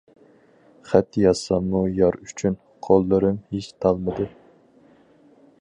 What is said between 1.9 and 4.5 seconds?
يار ئۈچۈن، قوللىرىم ھېچ تالمىدى.